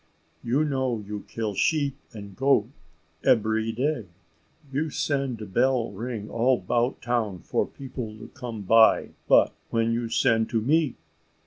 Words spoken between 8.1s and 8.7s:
to come